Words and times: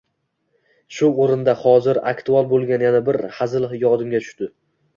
Shu 0.99 1.09
o’rinda, 1.25 1.55
hozir 1.67 2.01
aktual 2.13 2.49
bo’lgan 2.55 2.87
yana 2.89 3.05
bir 3.11 3.23
hazil 3.39 3.71
yodimga 3.87 4.27
tushdi 4.29 4.53